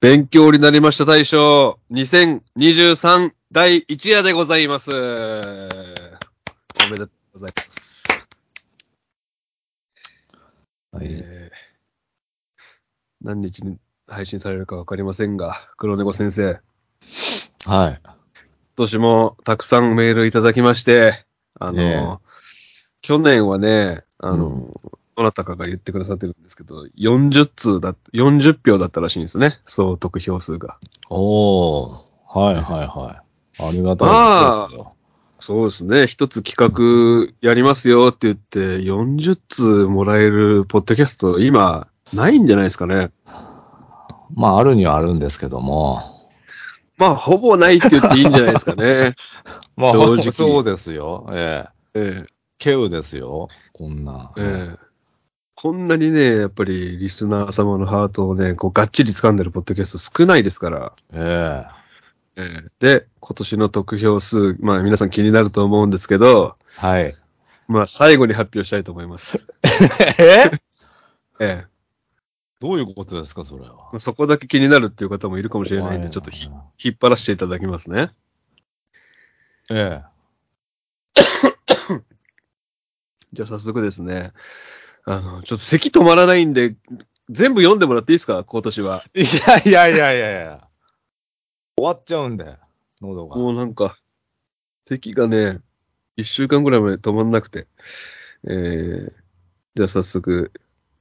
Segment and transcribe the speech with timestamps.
[0.00, 4.92] 勉強になりました大賞2023第1夜でございます。
[4.92, 5.00] おめ
[6.92, 8.04] でとうございます。
[10.92, 11.06] はい。
[11.10, 11.68] えー
[13.20, 16.60] 何日に配信されるかわかりませんが、黒猫先生、
[17.66, 18.00] はい。
[18.04, 18.14] 今
[18.76, 21.24] 年もたくさんメールいただきまして、
[21.58, 22.16] あの、ええ
[23.02, 24.72] 去年はね、あの、うん
[25.18, 30.78] どなたかが言ってくださってるんですけど、40通だ、40票だったらしいんですね、総得票数が。
[31.10, 32.08] おー。
[32.28, 33.22] はいはいは
[33.58, 33.64] い。
[33.66, 34.94] ありがたいですよ。
[35.40, 36.06] そうですね。
[36.06, 43.10] 一つ企画やりますよって言って、40通もらえるポッドキャスト、今、ないんじゃないですかね。
[44.36, 45.98] まあ、あるにはあるんですけども。
[46.96, 49.16] まあ、ほぼないって言っていいんじゃないですかね。
[49.76, 51.28] まあ、正直そうですよ。
[51.32, 51.64] え
[51.94, 52.26] ええ
[52.58, 53.48] ケウですよ。
[53.76, 54.32] こんな。
[54.36, 54.87] えええ
[55.60, 60.92] こんなにね、やっぱりリスナー様のハートをね、こう、がっちり掴んでるポッドキャスト少ないですから。
[61.12, 61.64] え
[62.36, 67.16] ええで、今年の得票数、まあ皆さん気になると思うんですけど、えはい。
[67.66, 69.44] まあ最後に発表したいと思います。
[71.40, 71.40] え？
[71.40, 71.64] え
[72.60, 73.90] どういうことですか、それは。
[73.94, 76.48] えそこだけ気になるっていう方もいるかもしれないんで、ちょっとひ
[76.78, 78.10] 引っ張らせていただきますね。
[79.72, 80.02] え
[83.32, 84.32] じゃあ早速ですね。
[85.10, 86.76] あの、ちょっと咳止まらないんで、
[87.30, 88.44] 全部読んでもらっていいですか？
[88.44, 89.02] 今年は。
[89.14, 89.22] え。
[89.22, 90.68] いやいやいやいやいや。
[91.78, 92.56] 終わっちゃうんで、
[93.00, 93.36] 喉が。
[93.36, 93.96] もうなんか、
[94.86, 95.60] 咳がね、
[96.18, 97.68] 一週間ぐらいまで止まんなくて。
[98.44, 99.12] えー、
[99.76, 100.52] じゃあ早速、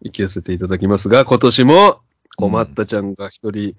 [0.01, 1.99] 行き寄せていただきますが、今年も
[2.37, 3.75] 困ったちゃんが一人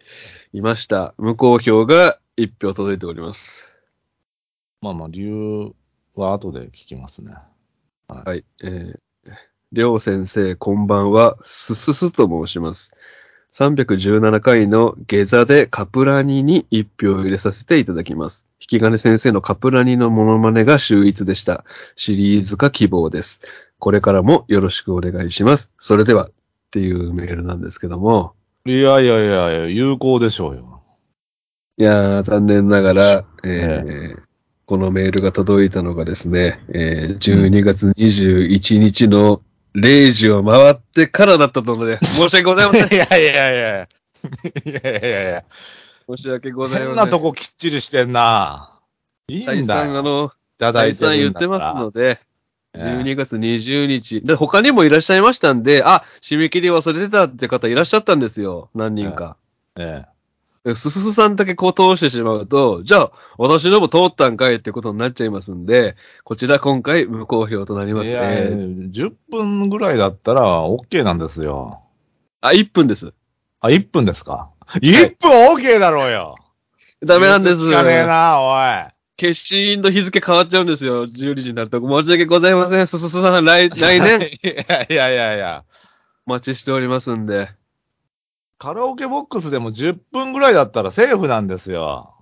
[0.52, 1.14] いました。
[1.16, 3.74] 無効票が一票届いております。
[4.82, 5.72] まあまあ、理由
[6.16, 7.34] は後で聞きますね。
[8.08, 8.44] はい。
[8.62, 8.98] えー、
[9.70, 11.36] りょう先生、こんばんは。
[11.42, 12.94] すすすと申します。
[13.52, 18.46] 317回の下座でカプラニに一票を入れさせていただきます。
[18.60, 21.66] 引き金先生のカプラニのモノマネが秀逸でした。
[21.96, 23.42] シリーズ化希望です。
[23.78, 25.70] これからもよろしくお願いします。
[25.76, 26.30] それでは、っ
[26.70, 28.32] ていうメールなんですけども。
[28.64, 30.82] いやいやいやいや、有効でしょうよ。
[31.76, 34.28] いやー、残念ながら、えー
[34.68, 39.40] このメールが届いたのがですね、えー12月21日の
[39.80, 42.98] 0時を回ってからだったので、申し訳ございません。
[42.98, 43.88] いやいやいやいや。
[44.64, 45.44] いやいやいや。
[46.08, 46.94] 申し訳ございません。
[46.94, 48.70] 変なとこきっちりしてんな。
[49.28, 50.02] いい再んだ三、あよ。
[50.02, 52.20] の、いただ再いてるん言ってますので、
[52.74, 54.20] ええ12月20日。
[54.22, 58.70] で、他にもいらっしゃいましたんで、あ、締め切り忘れてたって方いらっしゃったんですよ。
[58.74, 59.36] 何人か。
[59.76, 60.17] えで
[60.74, 68.36] すすすさんだけこう通してしまうと、じゃあ、私のも通ったんかいってことになっちゃいますんで、こちら今回無効票となりますえいや、ね。
[68.90, 71.82] 10分ぐらいだったら OK なんですよ。
[72.40, 73.14] あ、1分です。
[73.60, 76.36] あ、1分ですか ?1 分 OK だろうよ。
[77.04, 77.68] ダメなんです。
[77.68, 78.98] 聞かねえな、おい。
[79.16, 81.06] 決心と日付変わっちゃうんですよ。
[81.06, 81.80] 12時になると。
[81.80, 82.86] 申し訳ございません。
[82.86, 84.38] すすすさん、来、来年、 い
[84.68, 85.64] やいやいやいや。
[86.26, 87.48] お待ちしておりますんで。
[88.58, 92.14] カラオケボックスでも10分ぐらいだったらセーフなんですよ。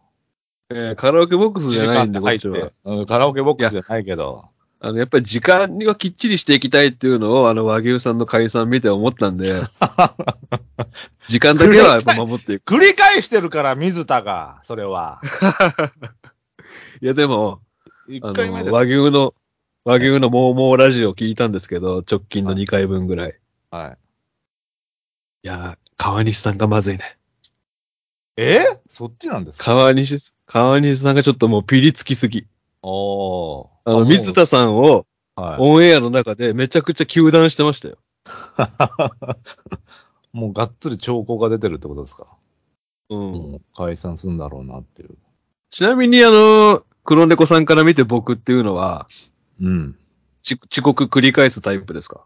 [0.69, 2.71] えーカラオケボックスじゃないんで、こっちは。
[2.85, 4.45] うんカラオケボックスじゃないけど。
[4.81, 9.47] あの、やっぱり時間にはきっちりしていきたいっていうのを、あの、和牛さんの解散見て思ったんで、
[11.29, 12.75] 時間だけはやっぱ守っていく。
[12.75, 15.21] 繰り返してるから、水田が、それは。
[17.01, 17.63] いや、でも、
[18.07, 18.71] 一あの、回目です。
[18.71, 19.33] 和牛の、
[19.85, 23.39] 和牛のモーモーラジオ聞いたんですけど、直近の2回分ぐらい。
[23.71, 23.99] はい。
[25.45, 27.17] いやー、川西さんがまずいね。
[28.37, 28.59] え？
[28.87, 29.65] そっちなんですか？
[29.75, 32.47] 川西、川西さんがちょっともうピリつきすぎ。
[32.83, 33.69] おー。
[33.85, 35.07] あの、水田さんを
[35.37, 35.57] はい。
[35.59, 37.99] オンエアの中でめちゃくちゃ糾弾してましたよ。
[40.33, 42.37] もうがっつり兆候が出てるってことですか、
[43.11, 43.19] うん。
[43.33, 45.17] もう解散するんだろうなっていう。
[45.71, 49.07] ちなみにあの、黒猫さんから見て僕っていうのは、
[49.61, 49.97] うん。
[50.43, 52.25] ち遅刻繰り返すタイプですか？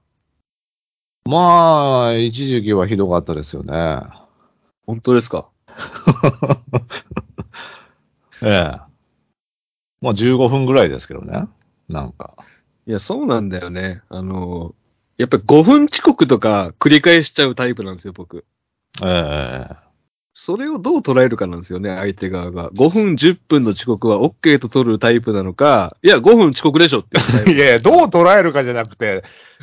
[1.24, 4.00] まあ、一時期はひどかったですよね。
[4.86, 5.48] 本当ですか？
[8.42, 8.78] ええ。
[10.00, 11.46] まあ15分ぐらいですけどね。
[11.88, 12.34] なんか。
[12.86, 14.00] いや、そうなんだよね。
[14.08, 14.74] あの、
[15.18, 18.44] やっぱり5分遅刻とか繰り返しちゃうタイプなんですよ、僕。
[19.04, 19.89] ええ
[20.32, 22.70] それをどう捉えるかなんですよね、相手側が。
[22.70, 27.18] 5分、10分の遅刻は OK と取るタイプなのか、いや、5分遅刻でしょって
[27.50, 29.22] いやいや、どう捉えるかじゃなくて、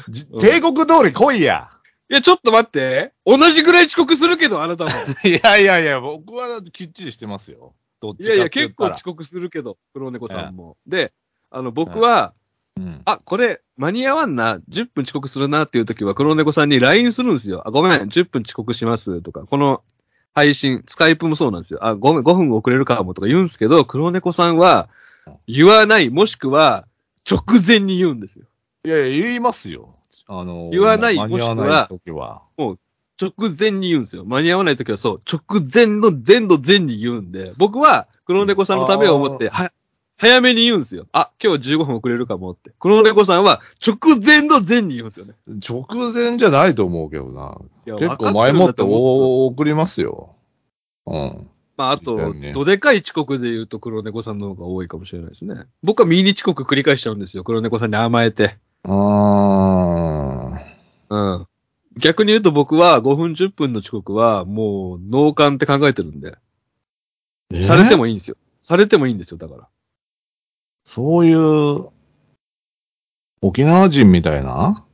[0.10, 1.70] じうん帝国通り来いや。
[2.10, 3.14] いや、ちょっと待って。
[3.26, 4.90] 同じぐらい遅刻するけど、あなたも。
[5.28, 7.74] いやいやいや、僕はきっちりしてますよ。
[8.02, 10.78] どっちかいやいや、結構遅刻するけど、黒猫さんも。
[10.88, 11.12] で、
[11.50, 12.34] あの、僕は、
[12.78, 13.02] うん。
[13.06, 17.68] あ、これ、間に合わんな、10分遅刻するなっていう時は、黒猫さんに LINE するんですよ。
[17.68, 19.82] あ、ごめん、10分遅刻しますとか、この
[20.38, 21.80] 配信、スカイプもそうなんですよ。
[21.84, 24.88] あ、ごめん、5分遅れるかもとか言うんですけど、黒猫さんは
[25.48, 26.86] 言わない、もしくは
[27.28, 28.46] 直前に言うんですよ。
[28.86, 29.96] いやいや、言いますよ。
[30.28, 32.44] あの、言わないもしくは時は。
[33.20, 34.26] 直前に言うんですよ。
[34.26, 39.72] 間に合わないときはそう、直前の前の前に言うんで、僕は黒猫さんのためを思って、は、
[40.20, 41.08] 早めに言うんですよ。
[41.12, 42.72] あ、今日15分遅れるかもって。
[42.80, 45.36] 黒猫さんは直前の前に言うんですよね。
[45.68, 47.60] 直前じゃないと思うけどな。
[47.86, 50.36] 結構前もって送りますよ。
[51.06, 51.48] うん。
[51.78, 55.66] まあ、あだとどでかい遅刻で言うと黒猫さんの方が多いかもしれないですね。
[55.84, 57.44] 僕はミニ遅刻繰り返しちゃうんですよ。
[57.44, 58.58] 黒猫さんに甘えて。
[58.84, 60.60] あ
[61.10, 61.48] うん。
[61.96, 67.64] 逆に言うと僕は5分10分の遅刻はもう脳幹って考えてるんで、ー。
[67.64, 68.38] されてももいいんですよ。
[68.64, 69.68] されてもいいんですよ、だから。
[70.88, 71.90] そういう、
[73.42, 74.86] 沖縄人みたいな？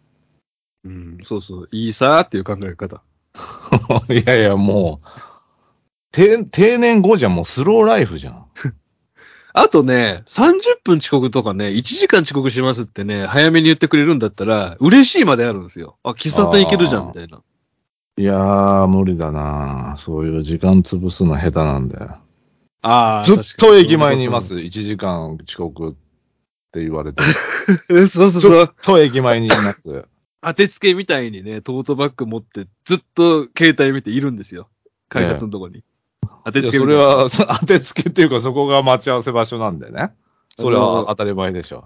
[0.83, 1.69] うん、そうそう。
[1.71, 3.03] いいさーっていう考え方。
[4.11, 5.07] いやいや、もう、
[6.11, 8.47] 定定年後じゃもうスローライフじゃん。
[9.53, 15.99] あとね、30分遅刻とかね、1時間遅刻しますってね、早めに言ってくれるんだったら、嬉しいまであるんですよ。
[16.01, 17.39] あ、喫茶店行けるじゃん、みたいな。
[18.17, 22.22] いやー、無理だなそういう時間潰すの下手なんだよ。
[22.83, 23.23] ああ。
[23.23, 24.41] ずっと駅前にいま。
[24.41, 24.55] す。
[24.55, 25.93] 1時間遅刻っ
[26.71, 27.23] て言われて。
[27.89, 28.75] そうそうずっそう。
[28.83, 29.81] と駅前にいます。
[30.43, 34.67] 当てつけみたいにね、トートバッグ持って、ずっと携帯見ているんですよ。
[35.07, 35.83] 改札のとこに。
[36.43, 40.13] 当ていや、つけみたいなそれは、そ 当てつけっていうか、そこが待ち合わせ場所なんでね。
[40.57, 41.85] それは当たり前でしょ。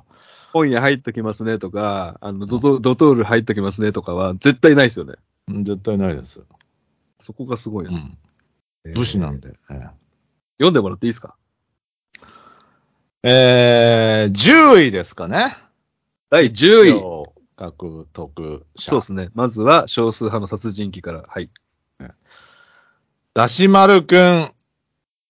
[0.51, 5.13] 本屋入っときますねとか、あの、ドトドトール入っときますねとかは、絶対ないですよね。
[5.49, 6.41] うん絶対ないです。
[7.19, 7.99] そこがすごいうな。
[7.99, 8.17] ん。
[8.95, 9.49] 武士なんで。
[9.49, 9.55] で。
[9.71, 10.06] ええ
[10.57, 11.35] 読んでもらっていいですか？
[13.23, 15.55] えー、10位ですかね。
[16.29, 16.89] 第10位。
[16.89, 18.91] 要獲得者。
[18.91, 19.29] そうですね。
[19.33, 21.23] まずは少数派の殺人鬼から。
[21.27, 21.49] はい。
[23.33, 24.49] だしまるくん、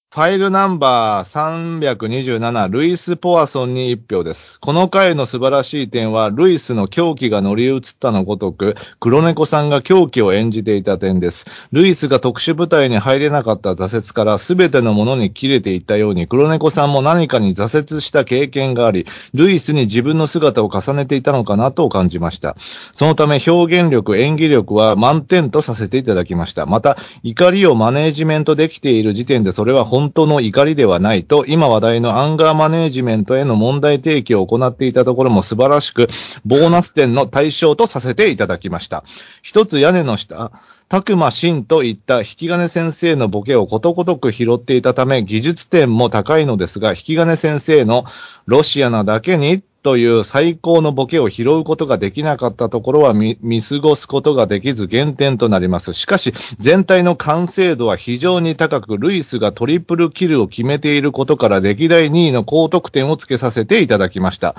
[0.09, 4.57] ファイルナンバー327、ルイス・ポワソンに1票です。
[4.61, 11.67] この回の素晴らしい点は、ルイスの狂気が乗り移ったのごとく、黒猫さんが狂気を演じていた点です。
[11.73, 22.55] ルイスが特殊部隊に入れなかった挫折から全てのものに切れていったように、黒猫さんも何かに挫折した経験があり、ルイスに自分の姿を重ねていたのかなと感じました。
[22.57, 26.65] そのため表現力、演技力は満点とさせていただきました。
[26.65, 36.05] また、怒りをマネージメントできている時点でそれは本本当の怒りではないと、今話題のアンガーマネージメントへの問題提起を行っていたところも素晴らしく、
[36.45, 39.03] ボーナス点の対象とさせていただきました。
[39.41, 40.51] 一つ屋根の下、
[40.87, 48.03] たくましんといった引き金先生のボケをことごとく拾っていたため、技術点も高いのですが、引き金先生の
[48.45, 55.93] ロシアなだけにという最高のボケを拾うことができなかったところは見過ごすことができず減点となります。
[55.93, 64.57] しかし、全体の完成度は非常に高く、ルイスがトリプルキルを決めていることから歴代2位の高得点をつけさせていただきました。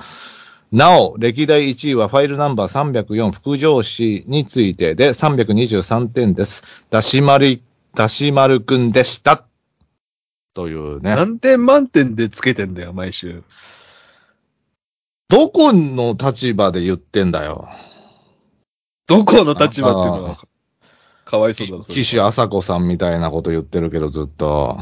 [0.71, 6.87] なお、歴代1位はファイルナンバー304副上司についてで323点です。
[6.89, 7.61] だしまる、
[7.93, 9.45] だしまるくんでした。
[10.55, 11.15] というね。
[11.15, 13.43] 何点満点でつけてんだよ、毎週。
[15.29, 17.69] どこの立場で言ってんだよ。
[19.07, 20.37] どこの立場っていうのはあ、
[21.23, 24.77] かわいそうだろ、岸朝子さんみたいなこと言ってるけど、ずっと。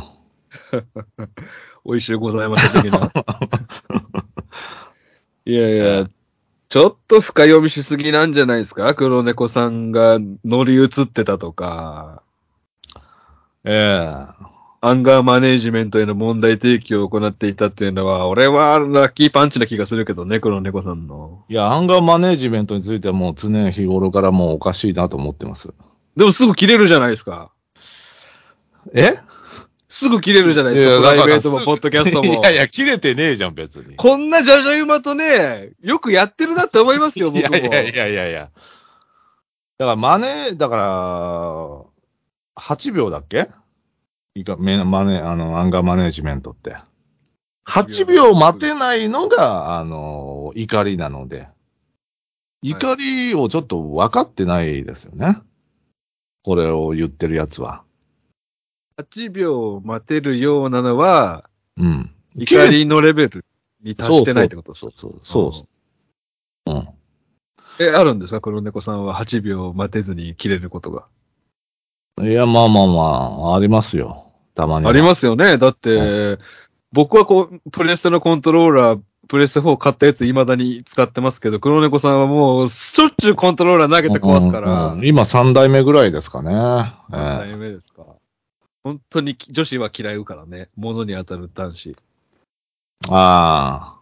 [1.86, 3.00] 美味しゅうございました的な。
[5.46, 6.10] いやいや、
[6.70, 8.94] ちょっと深読みしすぎなんじゃないですか？
[8.96, 12.22] 黒猫さんが乗り移ってたとか、
[13.64, 14.57] ええ
[14.88, 21.44] アンガーマネージメントへの問題提起を行っていたっていうのは、俺はラッキーパンチな気がするけどね、黒猫さんの。
[21.50, 25.74] いや、アンガーマネージメントについてはもう常日頃からもうおかしいなと思ってます。
[26.16, 27.52] でもすぐ切れるじゃないですか。
[28.94, 29.16] え？
[29.90, 30.98] すぐ切れるじゃないですか。
[30.98, 32.34] プいやライベートも、ポッドキャストも。
[32.34, 33.96] いやいや、切れてねえじゃん、別に。
[33.96, 37.56] こんなじゃじゃ馬とね、よくやってるなって思いますよ、い僕も。
[37.56, 38.52] やいやいやいやいや。
[39.78, 43.48] だから、マネー、だから、8秒だっけ？
[44.38, 46.78] いいか、めマネー、あの、アンガーマネージメントって。
[47.68, 51.48] 8秒待てないのが、あの、怒りなので。
[52.62, 55.40] 怒りをちょっと分かってないですよね。
[56.44, 57.84] これを言ってるやつは。
[59.00, 62.10] 8秒待てるようなのは、うん。
[62.36, 63.44] 怒りのレベル
[63.84, 65.20] に達してないってことそうそう。
[65.24, 65.66] そうそ
[66.68, 66.74] う。
[66.76, 66.84] うん。
[67.80, 68.42] え、あるんですか？
[68.42, 71.08] 黒猫さんは8秒待てずに切れることが。
[72.22, 72.94] いや、まあまあま
[73.50, 74.27] あ、ありますよ。
[74.58, 74.90] たまには。
[74.90, 75.58] ありますよね。
[75.58, 76.38] だって、
[76.92, 84.88] 僕はこう、プレステのコントローラー、プレステ4買ったやつ未だに使ってますけど、黒猫さんはもう、しょっちゅうコントローラー投げて壊すから。
[84.88, 86.52] うんうん今3代目ぐらいですかね。
[86.52, 88.04] え何え代目ですか。
[88.84, 90.70] 本当に女子は嫌うからね。
[90.76, 91.92] 物に当たる男子。
[93.10, 93.98] ああ。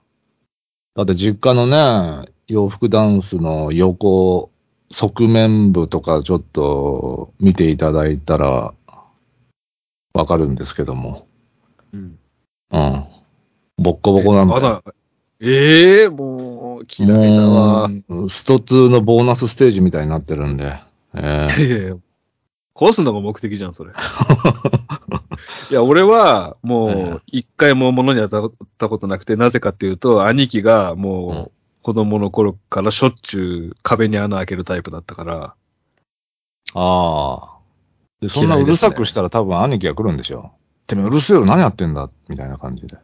[0.96, 4.52] だって実家のね、洋服ダンスの横、
[4.92, 8.74] 側面部とかちょっと見ていただいたら
[10.16, 11.28] わかるんですけども。
[11.94, 12.18] うん。
[12.72, 13.06] うん。
[13.78, 14.62] ボッコボコなんだよ。
[14.62, 14.84] まだ、
[15.42, 17.90] ええもう、嫌いだわ。
[18.30, 20.74] スト2のボーナスステージみたいになってるんで。
[21.16, 21.96] ええいやいや
[22.74, 23.92] 壊すのが目的じゃん、それ。
[25.72, 35.56] いや、俺は、もえう、一回も物に当たったことなくて、なぜかっていうと、兄貴がうんもう、子供の頃からしょっちゅう壁に穴開けるタイプだったから、
[36.74, 37.55] ああ。
[38.26, 40.52] で、そんなうるさくしたら多分兄貴が来るんでしょ。
[40.88, 42.98] てめえうるせえよ、何やってんだみたいな感じで。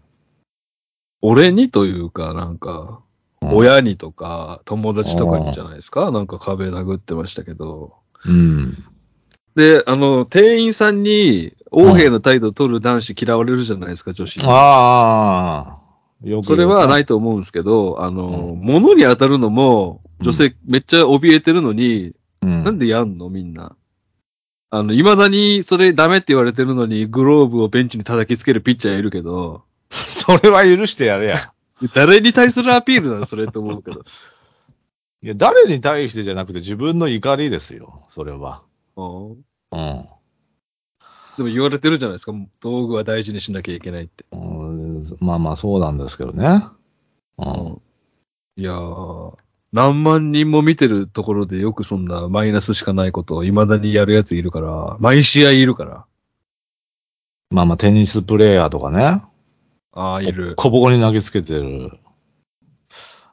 [1.21, 3.01] 俺にというか、なんか、
[3.41, 7.95] うん親にとか、友達とかにじゃないですかなんか壁殴ってましたけど。
[8.23, 8.75] うん。
[9.55, 14.43] で、あの、店員さんに、横兵の態度を取る男子嫌われるじゃないですか、女子に。
[14.45, 15.79] ああ。
[16.23, 17.05] よくそれはないい。
[17.05, 22.13] と思うんですけど、あの、うん物に当たるのも、女性めっちゃ怯えてるのに、
[22.43, 23.29] うんなんでやんの？
[23.29, 23.75] みんな。
[24.73, 31.53] あの、未だにそれダメって言われてるのに、グローブをベンチに叩きつけるピッチャーいるけど、 それは許してやれや。
[31.93, 34.01] 誰に対するアピールなのそれと思うけど。
[35.23, 38.01] いや、誰に対してじゃなくて自分の怒りですよ。
[38.07, 38.63] それは。
[38.95, 39.37] うんうん。
[41.37, 42.33] でも言われてるじゃないですか。
[42.61, 44.25] 道具は大事にしなきゃいけないって。
[44.31, 46.63] うんまあまあそうなんですけどね。
[47.37, 47.81] うん。
[48.55, 49.35] いやー、
[49.73, 56.05] 何万人も見てるところでよくそんなマイナスしかないことを未だにやるやついるから、毎試合いるから。
[57.49, 59.21] まあまあテニスプレイヤーとかね。
[59.93, 60.55] ああ、いる。
[60.55, 61.91] 小ボコに投げつけてる。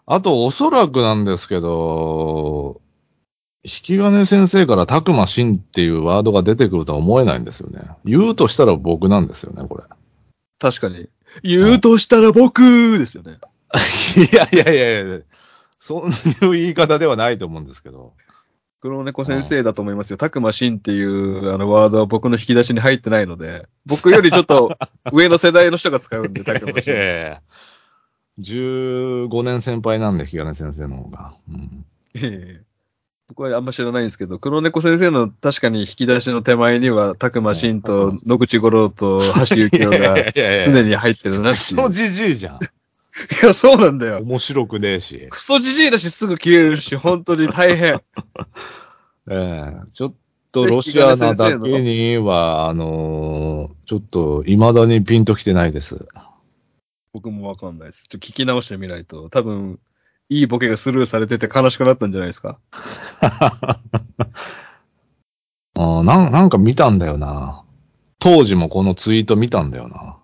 [0.07, 2.80] あと、おそらくなんですけど、
[3.64, 7.83] 引き金先生からたくましんっていうワードが出てくるとは思えないんですよね。
[8.04, 9.85] 言うとしたら僕なんですよね、これ。
[10.59, 11.09] 確かに。
[11.42, 13.38] 言うとしたら僕ですよね。
[14.33, 15.21] いやいやいやいや、
[15.78, 18.14] そういう言い方ではないと思うんですけど。
[18.80, 20.16] 黒猫先生だと思いますよ。
[20.16, 24.76] たくましんっていうあのワードは僕の引き出しに入ってないので、僕よりちょっと
[25.12, 26.90] 上の世代の人が使うんで、たくましん。
[26.94, 27.40] ええ
[28.40, 31.35] 15年先輩なんで、引き金先生の方が。
[31.49, 32.68] うんええ
[33.28, 40.16] 僕はあんま知らないんですけど、黒猫先生の確かに引き出しの手前には、たくましんと野口五郎と橋幸夫が
[40.64, 42.58] 常に入ってるなクっていじじいじゃん。
[43.42, 44.20] いや、そうなんだよ。
[44.22, 45.28] 面白くねえし。
[45.30, 47.94] クソじじいだしすぐ切れるし、本当に大変。
[49.30, 50.14] ええちょっ
[50.52, 56.06] とロシアなだけには、あのーちょっと未だにピンときてないです。
[57.14, 58.04] 僕もわかんないです。
[58.04, 59.80] ちょっと聞き直してみないと、多分、
[60.28, 62.58] いいボケがスルーされてて悲しくなったんじゃないですか？
[65.75, 67.64] あーなんなんか見たんだよな。
[68.18, 70.16] 当時もこのツイート見たんだよな。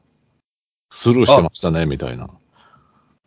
[0.90, 2.28] スルーしてましたね、みたいな。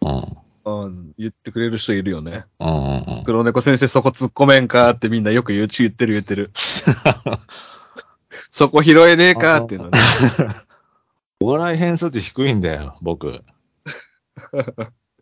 [0.01, 0.37] うん。
[0.67, 2.45] うん、言ってくれる人いるよね。
[2.59, 3.23] うんうんうん。
[3.23, 6.51] 黒猫先生そこ突っ込めんかってみんなよく言う言ってる言ってる。
[8.49, 9.99] そこ拾えねえかっていうのね。
[11.39, 13.43] お笑い偏差値低いんだよ、僕。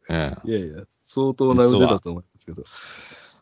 [0.09, 2.63] ええ いやいや、相当な腕だと思いますけど。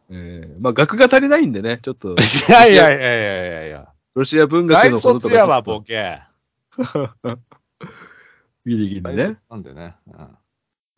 [0.10, 2.16] ええまあ、学が足りないんでね、ちょっと、い
[2.50, 3.94] やいやいやいやいやいや。
[4.16, 6.22] ロシア文学大のことと卒やわ、かちょっとボケ。
[8.66, 9.28] ギリギリ大ね。
[9.30, 9.96] 卒なんでね。
[10.08, 10.38] うん。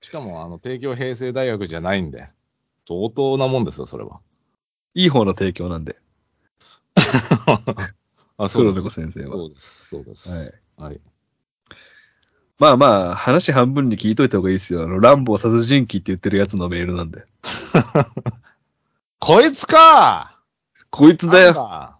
[0.06, 2.28] しかも、あの、帝京平成大学じゃないんで。
[2.88, 4.20] 相当なもんですよ、それは。
[4.94, 5.98] いい方の提供なんで、
[8.38, 9.32] あ、黒です猫先生は。
[9.36, 10.62] そうです、そうです。
[10.78, 11.02] はい。
[12.60, 14.84] まあまあ、話半分に聞いといた方がいいですよ。
[14.84, 17.26] あの、乱暴殺人鬼って言ってるやつのメールなんで。
[19.18, 20.40] こいつか
[20.92, 21.54] こいつだなんよ。
[21.54, 22.00] だ？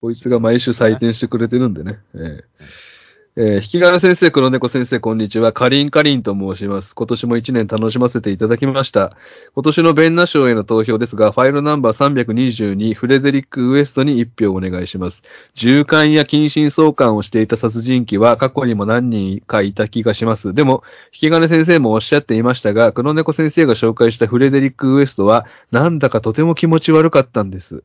[0.00, 1.98] こいつが毎週採点してくれてるんでね。
[2.14, 2.95] ええ
[3.38, 5.52] えー引き金先生、黒猫先生、こんにちは。
[5.52, 6.94] かりんかりんと申します。
[6.94, 9.14] 今年も一年楽しませていただきました。
[9.54, 15.22] 今年のベンナ賞への投票ですが、ファイルナンバー322、フレデリック・ウエストに1票お願いします。
[15.52, 20.54] 重姦や近親相関をしていた殺人鬼は過去にも何人かいた気がします。
[20.54, 27.84] でも、引き金先生もおっしゃっていましたが、黒猫先生が紹介したフレデリック・ウエストは、なんだかとても気持ち悪かったんです。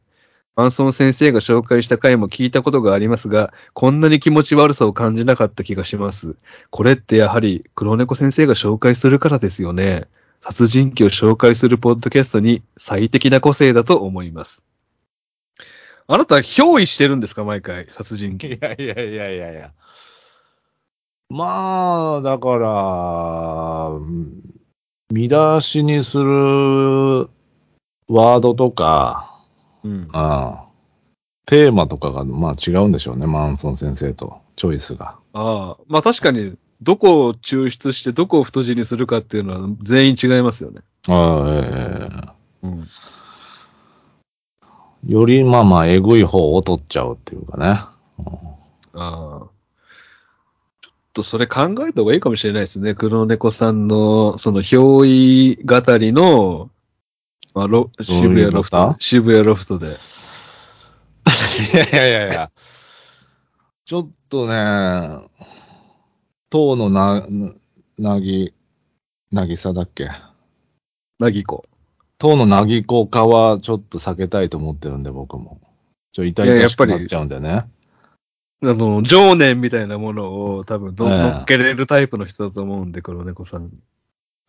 [0.55, 6.38] アンソン先生が紹介した回も聞いたことがありますが、こんなに気持ち悪さを感じなかった気がします。
[6.70, 10.08] これってやはり黒猫先生が紹介するからですよね。
[10.41, 14.65] 殺人鬼を紹介するポッドキャストに最適な個性だと思います。
[16.08, 18.55] あなた、憑依してるんですか毎回、殺人鬼。
[18.55, 19.72] いやいやいやいやいや。
[21.29, 24.00] まあ、だから、
[25.10, 27.29] 見出しにする
[28.10, 29.30] ワードとか、
[29.83, 29.91] うん。
[29.91, 30.07] うん。
[31.45, 35.17] テーマとかが、まあ違うんでしょうね、マンソン先生と、チョイスが。
[35.33, 40.81] ああ、まあ確かに、どこを抽出してどこを太字にするかっていうのは全員違いますよね。
[41.09, 42.09] ああ、え
[42.63, 42.83] えうん。
[45.07, 47.65] よりまあまあ、えぐい方を取っちゃうっていうかね。
[47.65, 47.93] あ
[48.93, 49.47] あ。
[50.81, 52.93] ちょっとそれ考えた方がいいかもしれないですね。
[52.93, 56.69] 黒猫さんの、その、憑依語りの、
[57.53, 59.88] まあ、ロ渋谷ロフト渋谷ロフトで。
[59.88, 59.89] い
[61.77, 62.51] やいやいやいや。
[63.86, 65.27] ちょっとね、
[66.50, 67.24] 当のな、
[67.98, 68.53] なぎ、
[69.31, 70.10] なぎさだっけ？
[71.20, 71.65] なぎこ。
[72.17, 75.60] 当のなぎこ化はちょっと避けたいと思ってるんで、僕も。
[76.13, 77.50] ちょ、痛々しくなっちゃうんだよね。
[78.63, 83.70] あの、情念みたいなものを多分ど、ええ乗っけれるタイプの人だと思うんで、黒猫さん。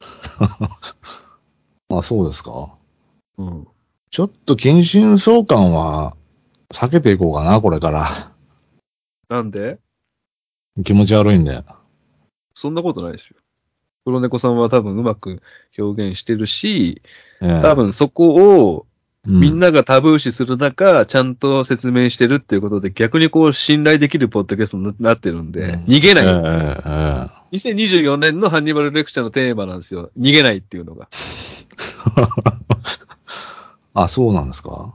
[1.89, 2.77] あ、そうですか。
[3.39, 3.69] うん。
[4.11, 6.17] ちょっと近親相関は
[6.73, 8.09] 避けていこうかな、これから。
[9.29, 9.79] なんで？
[10.85, 11.63] 気持ち悪いんで。
[12.55, 13.37] そんなことないですよ。
[14.05, 15.43] 黒猫さんは多分うまく
[15.79, 17.03] 表現してるし、
[17.41, 18.87] ええ多分そこを
[19.25, 26.39] うみんながタブー視する中、ちゃんと説明してるっていうことで、逆にこう信頼できるポッドキャストになってるんで、うん逃げない、えええ
[27.53, 30.11] え2024年のハンニバルレクチャーのテーマなんですよ。
[30.19, 31.09] 逃げないっていうのが。
[33.95, 34.95] あ、そうなんですか？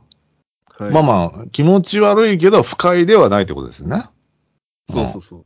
[0.79, 4.05] はい、まあまあ、気持ち悪いけど不快ではないってことですよね。
[4.89, 5.45] そうそうそう。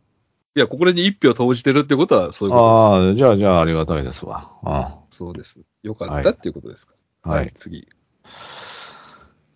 [0.55, 4.51] いや、ここに一票投じてるってことはそういうことでああ、じゃあ、じゃあありがたいですわ。
[4.63, 5.17] あす。
[5.17, 5.62] そうです。
[5.84, 6.93] よかったっていうことですか。
[7.24, 7.51] はい。
[7.55, 7.88] 次。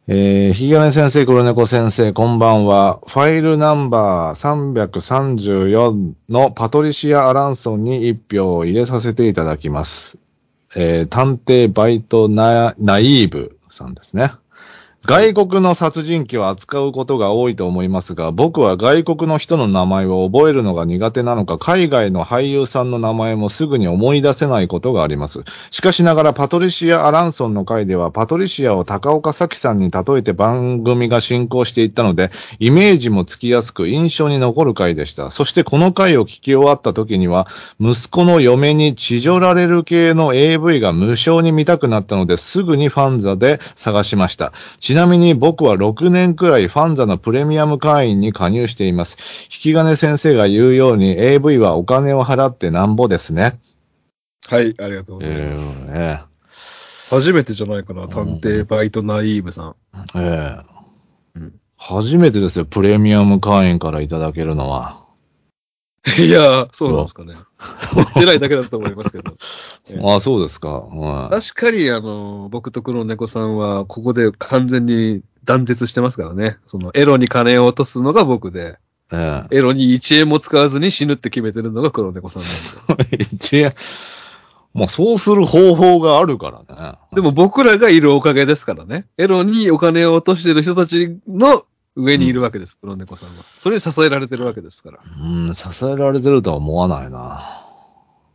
[0.07, 2.99] えー、ひげね先生、黒猫先生、こんばんは。
[3.07, 10.17] ファイルナンバー334のパトリシア・アランソンに一票を入れさせていただきます。
[10.75, 14.31] えー、探偵バイトナナイーブさんですね。
[15.07, 25.43] 外国の殺人鬼を扱うことが多いと思いますが、僕は外国の人の名前を覚えるのが苦手なのか、海外の俳優さんの名前もすぐに思い出せないことがあります。
[25.69, 35.29] しかしながら、パトリシア・アランソンの回では、パトリシアを高岡早紀さんに例えて番組が進行していったので、イメージもつきやすく印象に残る回でした。
[35.29, 37.45] そしてこの回を聞き終わった時には、
[37.79, 44.51] 息子の嫁に地上られる系の AV が無償に見たくなったので、すぐにファンザで探しました。
[44.79, 49.43] ちなみに僕は6年くらいファンザのプレミアム会員に加入しています。
[49.43, 53.59] 引き金先生が言うように AV はお金を払ってなんぼですね。
[54.47, 55.93] はい、ありがとうございえます。
[55.93, 56.19] ーえ
[57.11, 59.75] 初めてじゃないかな、探偵バイトナイーブさん。
[60.15, 60.57] ええ
[61.37, 65.04] えうん初めてですよ、プレミアム会員からいただけるのは。
[66.19, 67.33] いや、そうなんですかね。
[67.95, 69.33] 言ってないだけだと思いますけど。
[69.89, 70.81] ええああ、そうですか。
[70.81, 76.57] はい確かに、あの、僕と黒猫さんは、ここで完全に断絶してますからね。
[76.67, 78.77] その、エロに金を落とすのが僕で、
[79.11, 83.17] ええエロに1円も使わずに死ぬって決めてるのが黒猫さんなんで。
[83.21, 83.71] 一円、
[84.73, 86.97] まあそうする方法があるからね。
[87.13, 89.05] でも僕らがいるおかげですからね。
[89.17, 91.63] エロにお金を落としてる人たちの
[91.95, 93.43] 上にいるわけです、黒猫さんは。
[93.43, 94.99] それに支えられてるわけですから。
[95.21, 97.41] うん、支えられてるとは思わないな。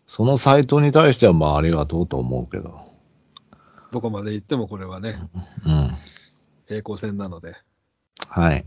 [0.07, 2.81] そのサイトに対してはまあありがとうと思うけど。
[3.93, 5.17] どこまで行ってもこれはね、
[5.67, 5.91] うん。
[6.67, 7.55] 平行線なので。
[8.29, 8.65] はい。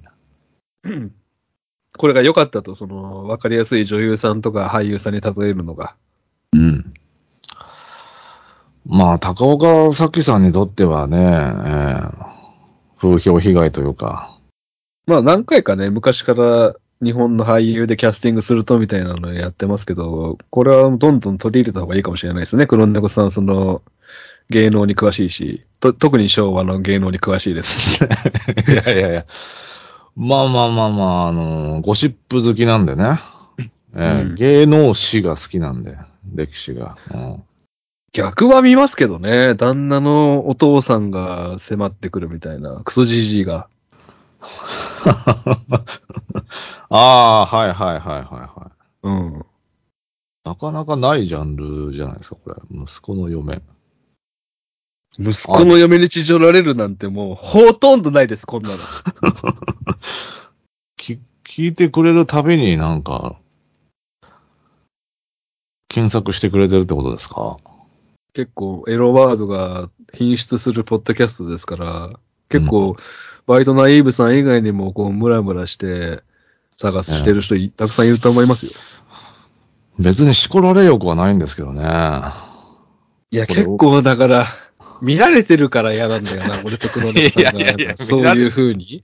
[1.97, 5.95] これが良かったと、その、わかりやすい女優さんとか俳優さんに例えるのが。
[6.51, 6.93] うん。
[8.85, 12.33] まあ、高岡早紀さんにとってはね、ええ
[12.97, 14.32] 風評被害というか、
[15.05, 22.65] まあ何回かね、昔から日本の俳優でキャスティングするとみたいなのやってますけど、これはどんどん取り入れた方がいいかもしれないですね。
[22.67, 23.81] 黒猫さん、その、
[24.49, 28.03] 芸能に詳しいし、と特に昭和の芸能に詳しいです。
[28.67, 29.25] いやいやいや。
[30.15, 33.19] まあまあまあまあ、あのゴシップ好きなんでね。
[33.95, 35.97] ええうん芸能史が好きなんで、
[36.33, 36.97] 歴史が。
[37.13, 37.43] うん
[38.15, 43.67] 逆は見ますけどね、旦那のお父さんが迫ってくるみたいな、クソじじいが。
[46.89, 48.71] ああ、はいはいはいはいは
[49.03, 49.39] うん。
[49.39, 49.43] い。
[50.45, 52.55] なかなかないジャンルじゃないですか、これ。
[52.69, 53.61] 息子の嫁。
[55.19, 58.75] 息子の嫁に地上られるなんてもう、ほとんどないです、こんなの。
[60.97, 63.35] き聞いてくれるたびになんか、
[65.87, 67.57] 検索してくれてるってことですか？
[68.33, 72.09] 結構エロワードが品質するポッドキャストですから、
[72.49, 72.95] 結構、
[73.45, 76.21] バイトナイーブさん以外にもこうムラムラして
[76.71, 79.03] 探してる人いたくさんいると思いますよ。
[79.99, 81.83] 別に叱られよくはないんですけどね。
[83.31, 84.47] いや、結構だから、
[85.01, 87.97] 見られてるから嫌なんだよな、 俺と黒猫さんが。
[87.97, 89.03] そういう風に。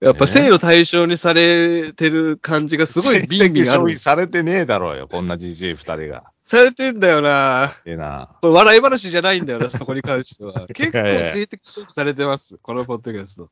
[0.00, 3.94] やっぱ性の対象にされてる感じがすごい ビンビンある性的消費。
[3.94, 6.24] されてねえだろうよ、こんなじじい二人が。
[6.52, 7.78] されてんだよな。
[7.86, 8.28] ええな。
[8.42, 10.66] 笑い話じゃないんだよな、 そこに関しては。
[10.66, 10.98] 結構
[11.32, 13.48] 性的消費されてます、このポッドキャスト。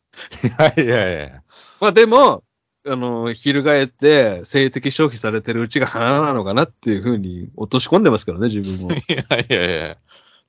[0.82, 1.42] いやいやいや。
[1.80, 2.44] まあでも、
[2.86, 8.92] あの、翻って性的消費されてるうちが花なのかなっていうふうに落とし込んでますからね、自分も。
[8.92, 9.96] いやいやいや。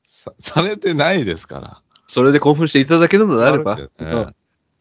[0.04, 1.82] さ、されてないですから。
[2.08, 4.34] それで興奮していただけるのであれば、ええその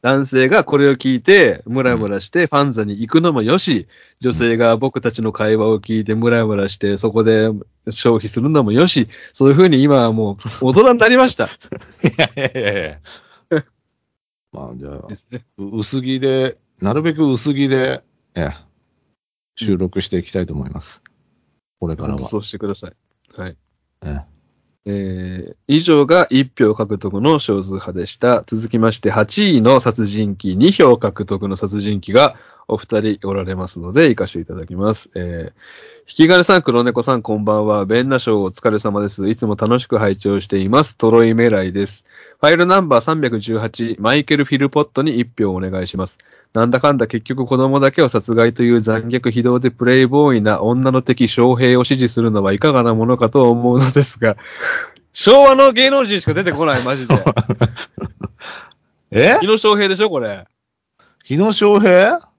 [0.03, 3.87] 男性がこれを聞いて、ムラムラしてファンザに行くのもよし、
[4.21, 7.51] 女性が僕たちの会話を聞いてムラムラして、そこで
[7.91, 11.45] 消費するのもよし、そういうふうに今はもう大人になりました。
[11.45, 11.49] い
[12.17, 13.01] やいやいやいや。
[14.53, 15.07] まあじゃあ
[15.59, 18.03] 薄着で、なるべく薄着で、
[18.35, 18.55] ええ、
[19.57, 21.03] 収録していきたいと思います。
[21.79, 22.21] これからは。
[22.21, 22.93] そうしてください。
[23.37, 23.57] はい。
[24.03, 24.30] ええ
[24.87, 28.43] えー以上が1票獲得の少数派でした。
[28.47, 32.35] 続きまして8位の殺人鬼、2票獲得の殺人鬼が
[32.71, 35.11] お二人おられますので、行かせていただきます。
[35.15, 35.53] えー
[36.11, 37.87] 引き金さん、黒猫さん、こんばんは。
[37.87, 39.29] ベンナ賞お疲れ様です。
[39.29, 40.97] いつも楽しく拝聴しています。
[40.97, 42.05] トロイメライです。
[42.41, 46.19] ファイルナンバー318、マイケル・フィルポットに1票お願いします。
[46.53, 54.37] なんだかんだ結局子供だけを殺害という残虐非道でプレイボーイな女の敵将兵を支持するのはいかがなものかと思うのですが、
[55.15, 57.15] 昭和の芸能人しか出てこない、マジで。
[59.13, 59.39] え？
[59.41, 60.45] 日野翔平でしょ、これ。
[61.25, 62.30] 日野翔平？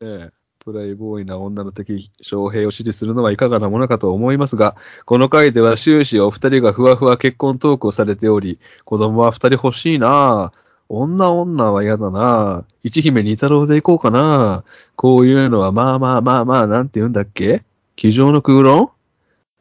[0.00, 0.32] ええ。
[0.60, 10.58] プレイボーイな女の敵将兵を支持するのはいかがなものかと思いますが、この回では終始お二人がふわふわ結婚トークをされており、子供は二人欲しいなぁ。
[10.90, 12.74] 女女は嫌だなぁ。
[12.82, 14.64] 一姫二太郎で行こうかなぁ。
[14.96, 17.64] こういうのはまあまあまあまあ、なんて言うんだっけ？
[17.96, 18.90] 机上の空論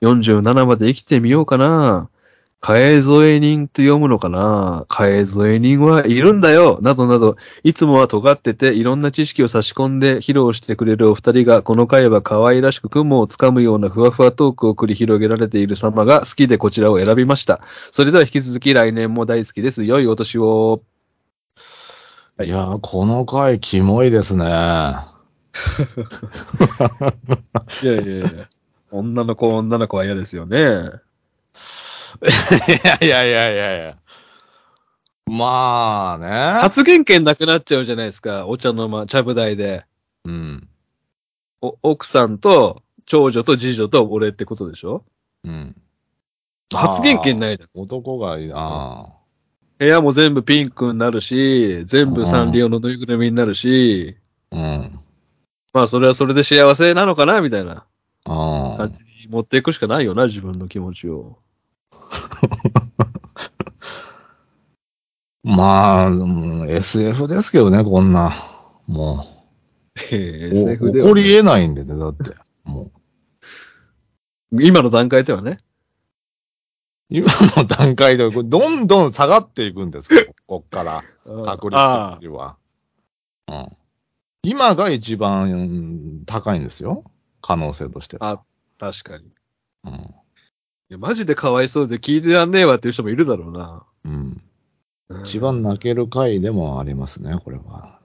[0.02, 2.16] ?47 まで生きてみようかなぁ。
[2.60, 17.62] 替え添え人と読むのかな替え添え人はいるんだよなどなど、いつもは尖ってていろんな知識を差し込んで披露してくれるお二人が、この回は可愛らしく雲をつかむようなふわふわトークを繰り広げられている様が好きでこちらを選びました。
[17.91, 19.84] それでは引き続き来年も大好きです。
[19.84, 20.82] 良いお年を。
[22.43, 24.46] いやー、この回、キモいですね。
[24.46, 24.50] い
[27.86, 28.30] やいやいや。
[28.91, 30.89] 女の子、女の子は嫌ですよね。
[32.24, 33.98] いやいやいやいや。
[35.26, 36.62] まあね。
[36.62, 38.48] 発言権なくなっちゃうじゃないですか。
[38.48, 39.86] お茶の間、茶舞台で。
[40.24, 40.67] うん。
[41.62, 45.04] お奥さんと、長女と次女と俺ってことでしょ？
[45.43, 45.76] うん。
[46.74, 47.82] 発言権ないじゃん。
[47.82, 49.08] 男がいいな。
[49.80, 54.17] 部屋も全部ピンクになるし、全部サンリオのぬいぐるみになるし、
[54.52, 55.00] うん。
[55.74, 57.86] まあそれはそれで幸せなのかなみたいな
[58.26, 61.38] あ感じに持っていくしかないよな、自分の気持ちを。
[65.44, 68.34] まあ、うん SF ですけどね、こんな。
[68.88, 69.26] も
[70.12, 70.66] ええう。
[70.68, 72.36] お SF で起こりは、得ないんでね、だって。
[72.64, 72.92] も
[74.52, 74.64] う。
[74.64, 75.60] 今の段階ではね。
[77.10, 81.04] 今の段階で、これどんどん下がっていくんですけど、 こっから。
[81.46, 82.58] 確率あ的には。
[83.48, 83.68] うん。
[84.44, 87.04] 今が一番うん高いんですよ。
[87.42, 88.18] 可能性として。
[88.20, 88.44] ああ、
[88.78, 89.26] 確かに。
[89.26, 89.30] い
[89.86, 90.16] うん。
[90.89, 93.84] や、マジでかわいそうで聞いてらんねえわっていう人もいるだろうな。
[94.06, 94.41] うん。
[95.10, 97.97] うん一番泣ける回でもありますね、これは。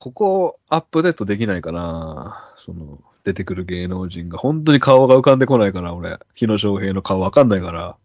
[0.00, 6.18] ここアップデートできないかなその、出てくる芸能人が本当に顔が浮かんでこないから、俺。
[6.34, 7.96] 日野翔平の顔わかんないから。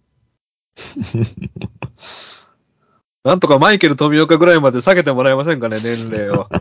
[3.24, 6.48] なんとかマイケル富岡ぐらいまで下げてもらえませんかね、年齢を。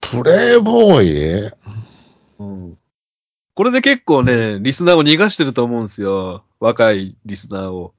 [0.00, 1.50] プレイボーイ？
[2.40, 2.76] うん。
[3.54, 6.42] これで結構ね、リスナーを逃がしてると思うんですよ。
[6.58, 7.94] 若いリスナーを。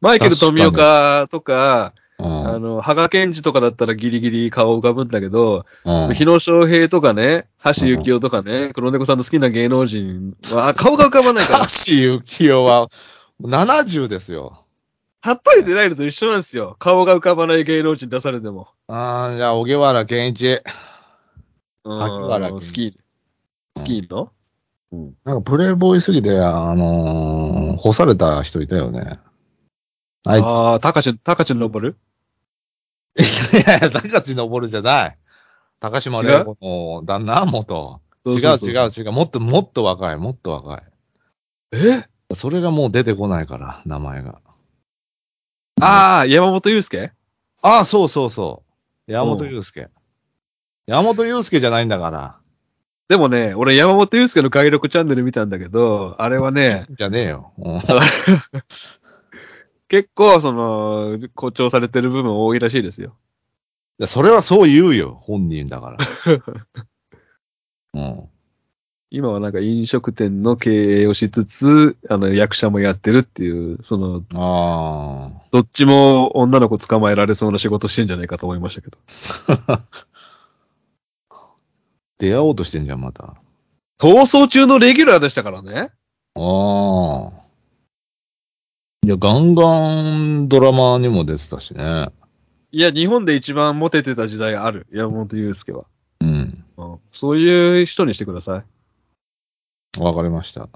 [0.00, 2.48] マイケル富岡とか、うん。
[2.48, 11.58] あの、羽賀健二とかだったらギリギリ顔浮かぶんだけど、うん日野翔平とかね、橋幸夫とかね、黒猫さんの好きな芸能人は、あ顔が浮かばないから。
[11.60, 12.88] 橋幸夫は
[13.42, 14.64] 70ですよ。
[15.20, 16.76] はっとりでないのと一緒なんですよ。
[16.78, 18.68] 顔が浮かばない芸能人出されても。
[18.88, 20.62] ああ、じゃあ、小木原健一。
[21.84, 22.94] うん萩原健スキー、
[23.76, 24.32] スキーの？
[24.92, 29.18] なんかプレイボーイすぎて、あのー干された人いたよね。
[30.26, 31.96] あいつ、ああ、高知、高知登る
[33.18, 33.22] い
[33.68, 35.18] やいや、高知登じゃない。
[35.78, 37.44] 高島玲子の旦那？
[37.44, 38.00] 元。
[38.24, 39.12] 違う違う違う。
[39.12, 40.82] もっともっと若い、もっと若い。
[41.72, 42.04] え？
[42.34, 44.40] それがもう出てこないから、名前が。
[45.80, 47.12] ああ、山本祐介？
[47.60, 48.64] ああ、そうそうそ
[49.06, 49.12] う。
[49.12, 49.88] 山本祐介。
[50.86, 52.38] 山本祐介じゃないんだから。
[53.08, 57.52] でもね、俺山本祐介の外録チャンネル見たんだけど、あれはね、じゃねえよ。
[57.58, 57.80] うん
[59.88, 63.16] 結構、その、誇張されてる部分多いらしいですよ。
[63.98, 65.98] やそれはそう言うよ、本人だから。
[67.94, 68.28] うん。
[69.10, 75.46] 今はなんか飲食店の経営をしつつ、あの、役者もやってるっていう、その、ああ。
[75.52, 78.98] どっちも女の子捕まえられそうな仕事してんじゃないかと思いましたけど。
[82.18, 83.24] 出会おうとしてんじゃん、また。
[83.24, 83.34] あ
[83.98, 85.90] 逃走中のレギュラーでしたからね。
[86.34, 87.30] あ。
[89.04, 92.08] いや、ガンガンドラマにも出てたしね。
[92.72, 94.86] いや、日本で一番モテてた時代ある。
[94.92, 95.84] 山本祐介は。
[96.20, 96.64] うん。
[96.76, 98.62] うん、そういう人にしてくださ
[99.98, 100.02] い。
[100.02, 100.68] わかりました。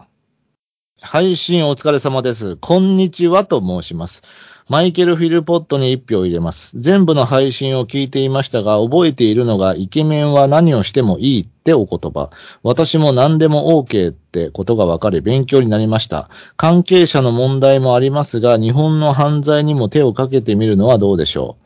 [1.03, 2.57] 配信お疲れ様です。
[2.57, 4.22] こんにちはと申します。
[4.71, 6.81] マイケル・フィルポットに一票入れます。
[6.81, 12.31] 全部の配信を聞いていましたが、覚えているのが、イケメンは何をしてもいいってお言葉。
[12.63, 16.31] 私も何でも OK ってことが分かり、勉強になりました。
[16.57, 21.57] 関係者の問題もありますが、日本の犯罪にも手をかけてみるのはどうでしょ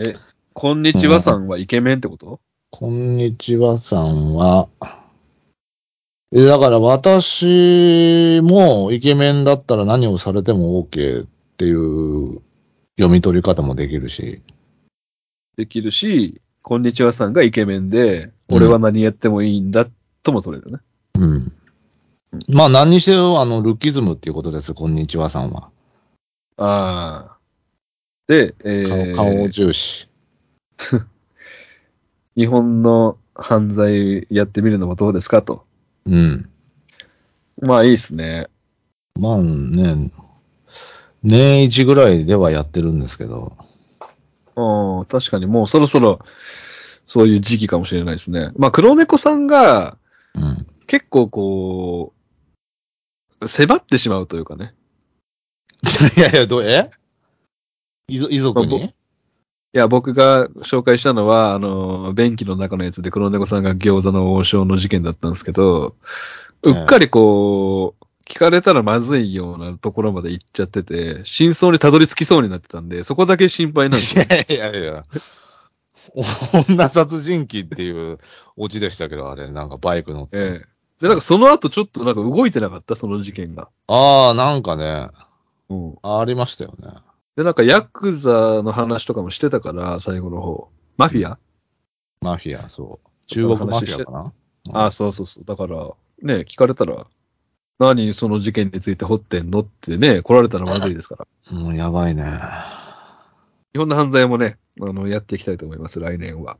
[0.00, 0.14] う
[0.52, 4.68] こんにちはさんはイケメンってこと、こんにちはさんは、
[6.32, 12.42] え、だから私もイケメンだったら何をされても OK っていう
[12.98, 14.42] 読み取り方もできるし。
[15.56, 19.86] できるし、こんにちはさんがイケメンで、うん俺は何やってもいいんだ
[20.22, 20.78] とも取れるね。
[21.14, 21.52] うん。
[22.54, 25.70] まあ何にせよ、あの、ルッキズムっていうことです、こんにちはさんは。
[26.58, 27.38] ああ。
[28.26, 30.10] で、え顔ー、顔重視。
[32.36, 35.64] 日本の犯罪やってみるのもどうですかと。
[36.04, 36.50] うん。
[37.62, 38.46] まあいいっすね。
[39.18, 40.10] まあね、
[41.24, 43.56] 年一ぐらいではやってるんですけど。
[44.56, 46.20] うん、確かにもうそろそろ、
[47.06, 48.52] そういう時期かもしれないですね。
[48.56, 49.96] まあ黒猫さんが
[50.34, 50.66] うん。
[50.86, 52.12] 結構こ
[53.40, 54.74] う、迫ってしまうというかね。
[56.16, 56.90] いやいや、どう、え？
[58.08, 58.92] 遺族遺族まあにい
[59.72, 65.96] や、僕が紹介したのは、あの、便器の中のやつで黒猫さんが餃子の王将の事件だったんですけど、
[66.62, 74.24] うっかりこう、聞かれたらまずいようなところまで行っちゃってて、真相にたどり着きそうになってたんで、そこだけ心配なんですよ。
[74.24, 75.04] いやいやいや。
[76.68, 78.18] 女殺人鬼っていう
[78.56, 80.38] オチでしたけど、あれ、なんかバイク乗って。
[80.38, 80.66] ええ。
[81.00, 82.94] で、なんかその後ちょっとなんか動いてなかった？
[82.96, 83.68] その事件が。
[83.88, 85.08] ああ、なんかね、
[85.68, 85.96] うん。
[86.02, 86.88] ありましたよね。
[87.36, 90.68] で、なんかヤクザの話とかもしてたから、最後の方。
[90.96, 91.38] マフィア、
[92.20, 93.08] マフィア、そう。
[93.26, 94.32] 中国マフィアかな？
[94.72, 95.44] ああ、そうそうそう。
[95.44, 95.90] だから、
[96.22, 97.06] ね、聞かれたら、
[97.78, 99.60] 何その事件について掘ってんの？
[99.60, 101.26] ってね、来られたらまずいですから。
[101.58, 102.24] も うやばいね。
[103.72, 106.58] 日本の犯罪もね、あの、やっていきたいと思います、来年は。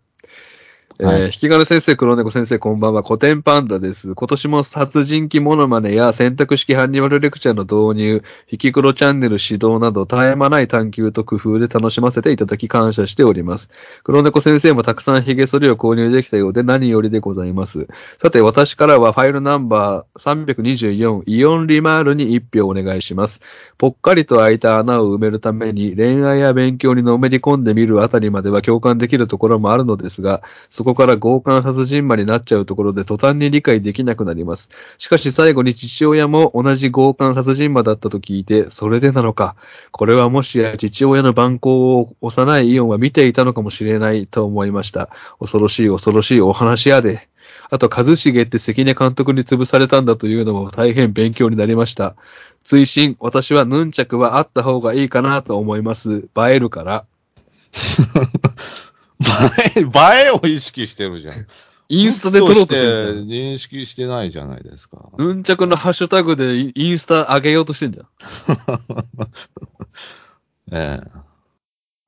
[1.00, 3.02] えーはい引き金先生、黒猫先生、こんばんは。
[3.02, 4.14] 古典パンダです。
[4.14, 13.70] 今年も殺人鬼モノマネや選択式ハンニバルレクチャーの導入、引き黒チャンネル指導など、絶え間ない探求と工夫で楽しませていただき感謝しております。
[14.04, 17.88] 黒猫先生もたくさん髭剃りを購入できたようで何よりでございます。
[18.18, 23.40] さて、私からはファイルナンバー324イオンリマールに1票お願いします。
[23.78, 34.70] ぽっかりと開いた穴を埋めるために恋愛や勉強にのめり込んでみるあたりまでは共感できるところもあるのですが、そこから強姦殺人魔になっちゃうところで途端に理解できなくなります。
[34.98, 39.56] しかし最後に父親も同じ強姦殺人魔だったと聞いて、それでなのか？
[39.90, 45.08] これはもしや父親の蛮行を幼いイオンは見ていたのかもしれないと思いました。
[45.40, 47.28] 恐ろしい恐ろしいお話やで。
[47.70, 52.14] あと、一茂って関根監督に潰されたんだというのも大変勉強になりました。
[52.62, 56.28] 追伸、私はヌンチャクはあった方がいいかなと思います。
[56.36, 57.04] 映えるから。
[59.24, 61.46] 映え、映えを意識してるじゃん。
[61.88, 62.76] インスタで撮ろうとして。
[62.76, 65.10] 認識してないじゃないですか。
[65.18, 68.06] ヌンチャクのハッシュタグでインスタ上げようとしてんじゃん。
[70.72, 71.00] え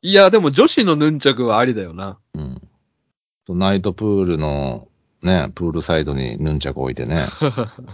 [0.03, 2.19] いや、でも女子のヌンチャクはありだよな。
[2.35, 2.61] えうん
[3.45, 3.55] と。
[3.55, 4.89] ナイトプールの
[5.23, 7.27] ね、プールサイドにヌンチャク置いてね。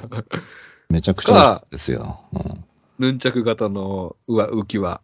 [0.88, 2.20] めちゃくちゃですよ。
[2.32, 2.64] うん
[2.98, 5.00] ヌンチャク型のうわ浮き輪。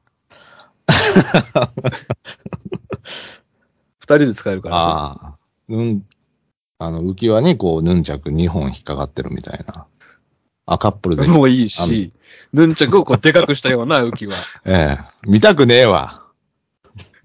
[4.08, 4.80] 二人で使えるから、ね。
[4.82, 5.38] ああ。
[5.68, 6.02] うん。
[6.78, 9.86] あの、浮き輪にこう、ヌンチャク2本引っかかってるみたいな。
[10.66, 11.26] あ、カップルで。
[11.26, 12.12] もういいし、
[12.52, 14.34] ヌンチャクをこうでかくしたような 浮き輪。
[14.64, 15.28] ええ。
[15.28, 16.22] 見たくねえわ。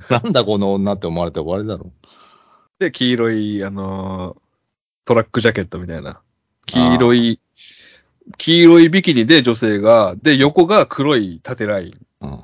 [0.09, 1.91] なんだこの女って思われて終わりだろ。
[2.79, 4.43] で、黄色い、あのー
[5.05, 6.21] トラックジャケットみたいな。
[6.65, 7.39] 黄色い、
[8.37, 12.27] 黄色いビキニで女性が、で、横が黒い縦ライン。
[12.27, 12.39] うん。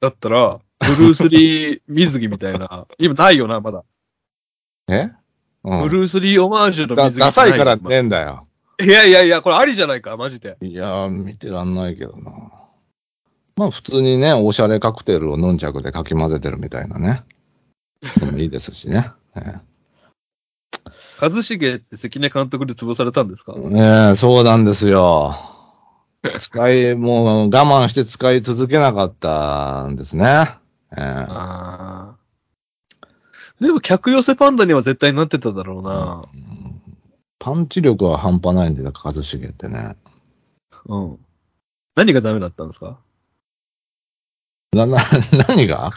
[0.00, 0.60] だったら、
[0.96, 2.86] ブルース・リー水着みたいな。
[2.98, 3.84] 今ないよな、まだ。
[4.88, 5.10] え？
[5.64, 5.80] うん。
[5.82, 7.20] ブルース・リーオマージュのだ水着。
[7.20, 8.42] ダサいからねえんだよ。
[8.80, 10.56] いやいやいや、これありじゃないか、マジで。
[10.60, 12.32] いやー、見てらんないけどな。
[13.56, 17.22] まあ普通にね、おしゃれカクテルをヌンチャクでかき混ぜてるみたいなね。
[18.18, 19.10] でもいいですしね。
[19.36, 19.60] え
[21.24, 23.54] 一茂って関根監督で潰されたんですか？
[23.56, 25.36] えねえそうなんですよ。
[26.38, 30.46] 使い、もう我慢して使い続けなかったんですね。
[33.60, 36.24] でも客寄せパンダには絶対なってただろうな。
[37.38, 39.96] パンチ力は半端ないんで、一茂ってね。
[40.86, 41.18] うん。
[41.96, 42.98] 何がダメだったんですか？
[44.72, 44.98] な、な、
[45.48, 45.92] 何が？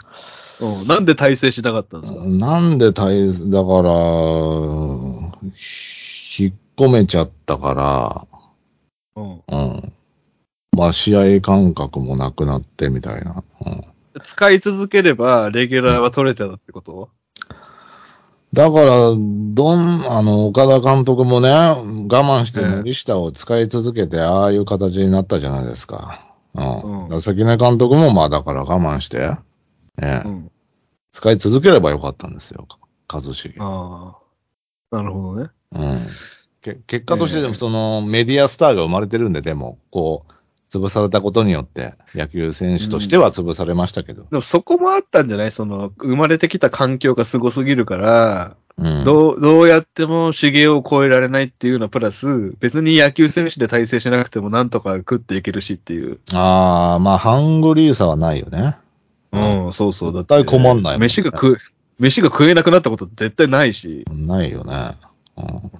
[0.61, 0.87] うん。
[0.87, 2.19] なんで体制しなかったんですか？
[2.25, 5.31] なんで大、だから、引
[6.51, 8.25] っ込めちゃったか
[9.15, 9.41] うん。
[9.49, 9.93] ら、うん。
[10.77, 13.43] まあ、試合感覚もなくなってみたいな。
[13.65, 13.81] うん。
[14.23, 17.09] 使い続ければ、レギュラーは取れてたってこと？
[18.53, 26.25] だから、どん、あの、岡田監督もね、我慢して森下を使い続けて、ああいう形になったじゃないですか。
[26.53, 27.09] うん。
[27.09, 29.29] うん関根監督も、まあ、だから我慢して、
[30.01, 30.51] ええうん。
[31.11, 32.65] 使い続ければよかったんですよ、
[33.09, 33.55] 一茂。
[33.59, 34.15] あ
[34.91, 34.95] あ。
[34.95, 35.49] なるほどね。
[35.73, 35.99] うん。
[36.61, 40.33] け結果としてその、メディアスターが生まれてるんで、でも、こう、
[40.69, 44.23] 潰されたことによって、野球選手としては潰されましたけど。
[44.23, 45.51] でもそこもあったんじゃない？
[45.51, 49.03] その、生まれてきた環境がすごすぎるから、うん。
[49.05, 56.19] どう、どうやっても修行を超えられないっていうのプラス、別に野球選手で体制しなくてもなんとか食っていけるしっていう。
[56.33, 58.75] ああ、まあ、ハングリーさはないよね。
[59.31, 60.13] うん、そうそう。
[60.13, 61.57] だっ絶対困んないね飯が食う、
[61.99, 64.03] 飯が食えなくなったこと絶対ないし。
[64.11, 64.91] ないよね。
[65.37, 65.71] うん。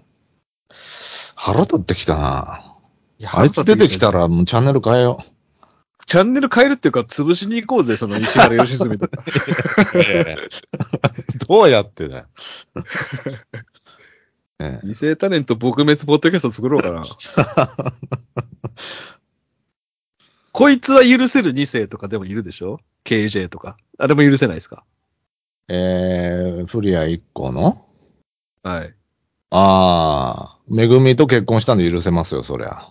[1.36, 2.75] 腹立ってきたな。
[3.20, 4.12] いやあいつ出てきた。
[4.12, 5.24] ら、もうチャンネル変えよ
[6.06, 9.24] チャンネル変えるっていうか、潰しに行こうぜ、その石原良純とか。
[9.94, 9.96] う。
[11.48, 12.26] どうやってだよ。
[14.60, 17.02] ね二世タレント撲滅ポッドキャスト作ろうかな。
[20.52, 23.76] こいつは許せる二世とかでもいるでしょ ?KJ とか。
[23.98, 24.86] あれも許せないですか？
[25.68, 27.86] えー、フリア一個の？
[28.64, 28.94] はい。
[29.52, 32.88] ああ、めぐみと結婚したんで許せますよ、そりゃ。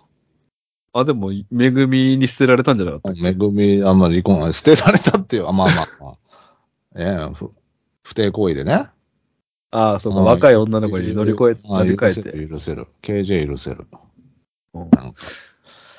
[0.95, 3.23] あ、でも、めぐみに捨てられたんじゃなかった？
[3.23, 6.15] めぐみ、あんま離婚、捨てられたっていう、あまあまあまあ。
[6.97, 7.51] ええふ
[8.05, 8.87] 不貞行為でね。
[9.73, 12.49] ああ、そうか、ああ若い女の子に乗り越え、あ乗り換えて。
[12.49, 12.87] 許せる。
[13.03, 13.87] KJ 許せる。
[14.75, 14.91] うん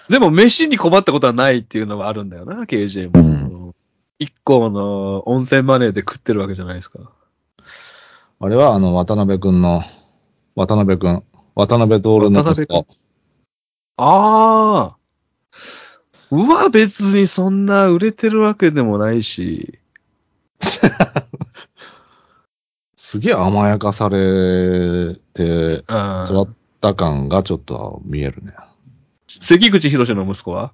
[0.07, 3.73] でも、飯に困ったことはないっていうのはあるんだよな、KJ も。
[4.19, 6.99] 一個の温泉マネーで食ってるわけじゃないですか。
[8.39, 9.81] あれは、あの、渡辺くんの、
[10.55, 11.23] 渡辺くん、
[11.55, 12.87] 渡辺徹の息渡子。
[13.97, 14.97] ああ。
[16.31, 19.79] うわ、別にそんな売れてるわけでもないし。
[22.97, 26.47] すげえ甘やかされて、あ育っ
[26.81, 28.53] た感がちょっと見えるね。
[29.27, 30.73] 関口博の息子は？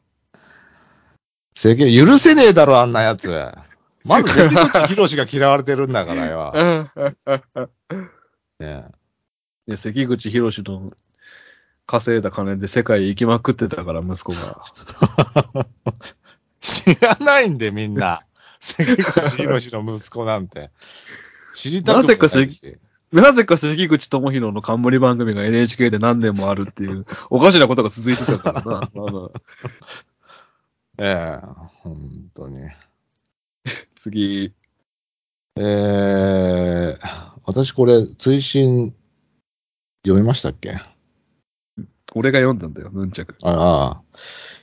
[1.54, 3.30] せげえ、許せねえだろ、あんなやつ。
[4.04, 4.50] まず、関
[4.96, 6.54] 口博が嫌われてるんだからよ。
[8.60, 8.86] ね
[9.68, 10.94] いや関口博の
[11.92, 14.64] 稼いだ金で世界行きまくってたから、息子が。
[16.62, 18.24] 知らないんで、みんな。
[18.62, 20.72] 関口博の息子なんて。
[21.54, 22.20] 知りたくもないし。
[22.22, 22.56] なぜか
[23.12, 28.88] なぜか関口智弘の冠番組が NHK で何年もあるっていう、 おかしなことが続いてたからな。
[30.98, 31.48] ええ
[31.82, 32.70] 本当に。
[33.96, 34.54] 次、
[35.58, 36.98] ええ
[37.44, 38.96] 私これ、追伸、
[40.06, 40.80] 読みましたっけ？
[42.16, 43.36] 俺が読んだんだよ、ヌンチャク。
[43.44, 44.04] ああ。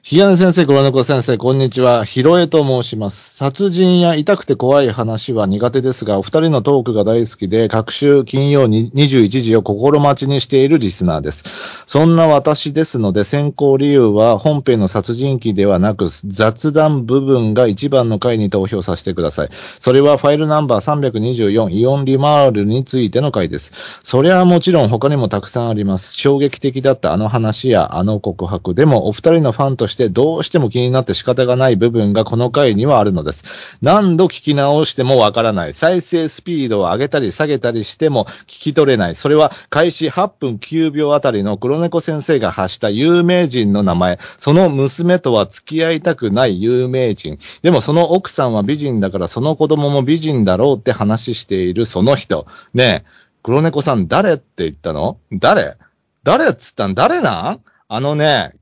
[0.08, 2.04] ひやね先生、黒猫先生、こんにちは。
[2.04, 3.36] ひろえと申します。
[3.36, 11.84] 殺人や痛くて怖い話は苦手ですが、お二人のトークが大好きで、各週金曜に21時を心待ちにしているリスナーです。
[11.84, 19.48] そんな私ですので、選考理由は本編の殺人鬼ではなく、雑談部分が一番の回に投票させてください。
[19.52, 23.72] それはファイルナンバー324イオンリマールについての回です。
[24.02, 26.14] それはもちろん他にもたくさんあります。
[26.14, 33.78] 衝撃的だったあの話やあの告白でもお二人のファンとしてどうしても気になって仕方がない部分がこの回にはあるのです。
[33.82, 35.72] 何度聞き直してもわからない。
[35.72, 39.14] 再生スピードを上げたり下げたりしても聞き取れない。
[39.14, 44.18] それは開始8分9秒あたりの黒猫先生が発した有名人の名前。
[44.36, 47.38] その娘とは付き合いたくない有名人。
[47.62, 52.46] でもその奥さんは美人だからその子供も美人だろうって話しているその人。
[52.74, 53.10] ねえ、
[53.42, 55.18] 黒猫さん誰って言ったの？
[55.32, 55.76] 誰？
[56.24, 56.94] 誰っつったん？
[56.94, 57.60] 誰なん？
[57.88, 58.52] あのね、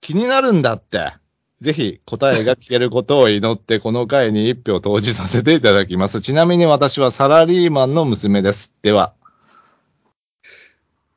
[0.00, 1.12] 気になるんだって。
[1.60, 6.20] ぜひ答えが聞けることを祈ってこの回に一票投じさせていただきます。
[6.20, 8.72] ちなみに私はサラリーマンの娘です。
[8.82, 9.12] では。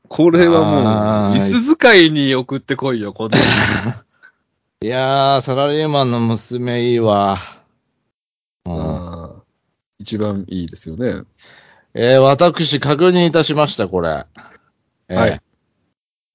[0.08, 3.38] これはもう、椅子使いに送ってこいよ、この。
[4.84, 7.38] いやー、サラリーマンの娘いいわ。
[8.66, 9.42] うん
[10.00, 11.22] 一番いいですよね。
[11.94, 14.26] えー、私、確認いたしました、これ。
[15.08, 15.42] えーはい。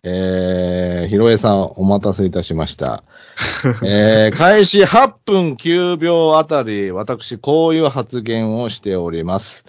[0.08, 3.02] えー、ひろえさん、お待たせいたしました。
[3.82, 9.64] えー、開始8分9秒あたり、私、こういう発言をしております。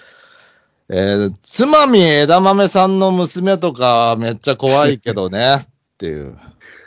[0.89, 5.67] えー、つまみ枝豆さんの娘とか、めっちゃ怖いけどね、 っ
[5.97, 6.38] ていう。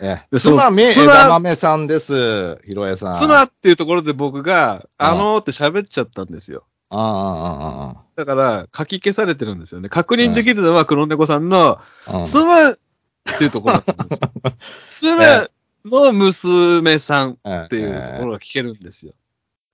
[0.01, 3.15] えー、つまみつま枝豆さんです、ひろえさん。
[3.15, 6.63] 妻っていうところで僕が、あのーって喋っちゃったんですよ。
[6.91, 9.89] ああ、ああ、あだから、書き消されてるんですよね。
[9.89, 12.25] 確認できるのは黒猫さんの、あ、ああ。
[12.25, 12.77] 妻
[13.29, 14.17] っていうところだったんで
[14.89, 15.17] すよ。
[15.19, 15.49] 妻
[15.85, 19.15] の娘さんっっていうところが聞けるんですよ。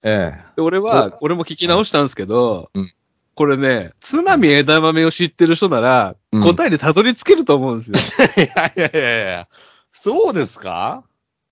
[0.02, 0.44] ええ。
[0.56, 2.90] で俺は、俺も聞き直したんですけど、うん
[3.34, 8.26] これね、つまみ枝豆を知ってる人なら、うん答えにたどり着けると思うんですよ。
[8.42, 9.48] いやいやいやいや、
[9.92, 11.04] そうですか？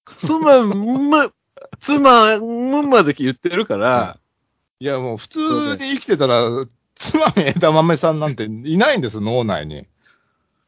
[0.06, 1.28] 妻、ま、
[1.80, 4.18] 妻、むまで言ってるから、
[4.80, 6.48] いや、もう普通に生きてたら、
[6.94, 9.86] つまみ枝豆さんなんていないんです、脳内に。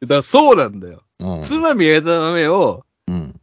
[0.05, 1.01] だそうなんだよ。
[1.19, 1.43] うん。
[1.43, 3.39] つまみ枝豆を、うん。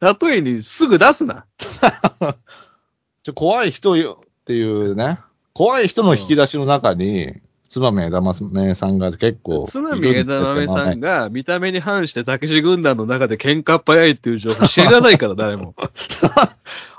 [0.00, 1.46] 例えにすぐ出すな。
[3.22, 5.18] ちょ怖い人よっていうね、
[5.52, 9.66] 怖い人の引き出しの中に、つまみ枝豆さんが結構。
[9.68, 15.74] つまみ枝豆さんが見た目に反してたけし軍団の中で喧嘩っ早いっていう情報知らないから 誰も。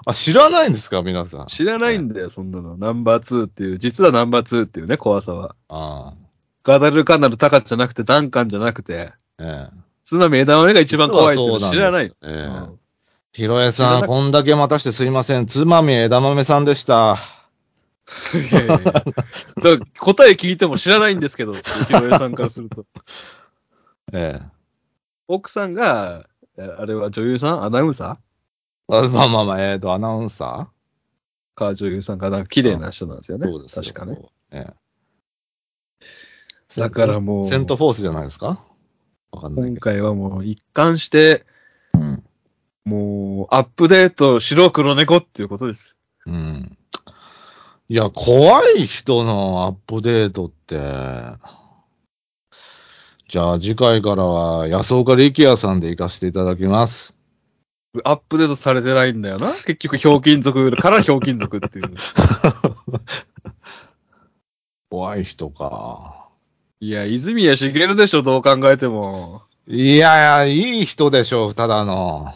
[0.06, 1.48] あ、知らないんですか、皆さん。
[1.48, 2.78] 知らないんだよ、そんなの。
[2.78, 5.56] ナンバー2っていう、実はナンバー2っていうね、怖さは。
[5.70, 6.14] ああ。
[6.64, 9.89] ガダルカナルタカじゃなくて、ダンカンじゃなくて、ええ。
[10.10, 12.16] つまみ枝豆が一番怖いって知らないよ。
[12.24, 12.80] ええうん
[13.32, 15.46] ひろえさん、こんだけ待たしてすいません。
[15.46, 17.16] つまみ枝豆さんでした。
[18.34, 18.78] いやいや
[20.00, 21.62] 答え聞いても知らないんですけど、ひ
[21.94, 22.86] ろえさんからすると。
[24.12, 24.46] ええ。
[25.28, 26.26] 奥さんが、
[26.58, 27.64] えあれは女優さん？
[27.66, 28.18] アナウンサ
[28.88, 31.60] あまあまあまあ、えっ、と、アナウンサー？
[31.60, 32.44] か女優さんかな？
[32.48, 33.46] 綺麗な人なんですよね。
[33.48, 33.84] ーそうですよ。
[33.84, 34.20] 確かね。。
[34.50, 34.74] ええ。
[36.82, 38.60] だからもうセントフォースじゃないですか？
[39.32, 39.70] わかんない。
[39.70, 41.46] 今回はもう一貫して、
[41.94, 42.24] うん。
[42.86, 45.96] もうアップデート白黒猫っていうことです。
[46.26, 46.78] うん。
[47.88, 50.78] いや、怖い人のアップデートって、
[53.28, 57.14] じゃあ次回からは安岡力也さんで行かせていただきます。
[58.04, 59.48] アップデートされてないんだよな。
[59.52, 61.86] 結局、ひょうきん族からひょうきん族っていう。
[64.92, 66.29] 怖い人か。
[66.82, 69.42] いや、泉谷しげるでしょ、どう考えても。
[69.68, 72.28] いやいや、いい人でしょ、ただの。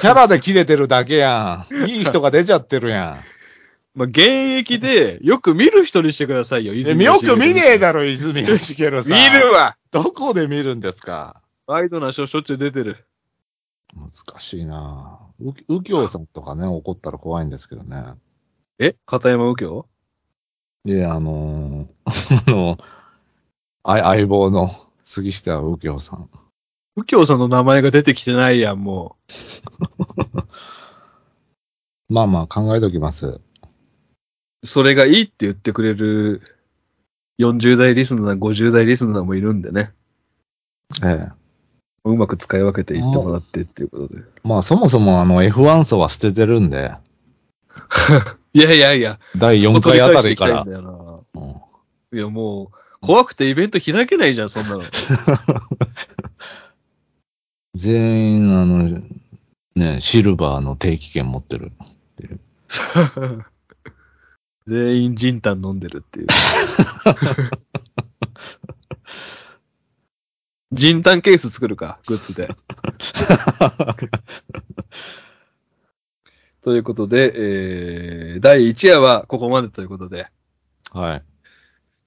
[0.00, 1.74] キャラで切れてるだけやん。
[1.88, 3.18] いい人が出ちゃってるや
[3.94, 4.20] まあ、現
[4.58, 6.76] 役でよく見る人にしてくださいよ、ん。
[6.78, 9.12] 泉えよく見ねえだろ、泉谷しげるさん。
[9.12, 11.42] 見るわどこで見るんですか？
[11.66, 13.04] ワイドなショーしょっちゅう出てる。
[13.96, 18.04] 難しいなう右京さんとかね、怒ったら怖いんですけどね。
[18.78, 19.86] え片山右京？
[20.84, 21.86] いや、あのー
[22.46, 22.76] あの、
[23.88, 24.68] あ相棒の
[25.04, 26.28] 杉下右京さん。
[26.96, 29.16] 右京さんの名前が出てきてないやん、も
[32.08, 33.26] まあまあ考えときます。
[33.26, 33.40] う。
[34.64, 36.42] それがいいって言ってくれる
[37.38, 39.92] 40代リスナー、50代リスナーもいるんでね。
[41.04, 41.32] ええ。
[42.04, 44.22] うまく使い分けていってもらってっていうことで。
[44.42, 46.92] まあそもそもあの F1 層は捨ててるんで、
[48.52, 49.20] いやいやいや。
[49.36, 50.64] 第4回あたりから。
[52.12, 54.82] いやもう、怖くてイベント開けないじゃん、そんなの。
[57.74, 59.02] 全員、あの、
[59.74, 61.72] ね、シルバーの定期券持ってる。
[64.66, 66.26] 全員ジンタン飲んでるっていう。
[70.72, 72.48] ジンタンケース作るか、グッズで。
[76.62, 80.26] ということで、えー、第1夜はここまでということで、
[80.92, 81.22] はい。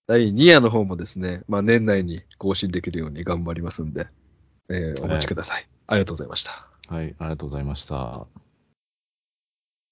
[0.09, 4.07] 第2夜の方もですね、まあ年内に更新できるように頑張りますんで、
[4.67, 5.67] えー、お待ちください。
[5.85, 6.67] ありがとうございました。
[6.87, 8.48] はい、ありがとうございました。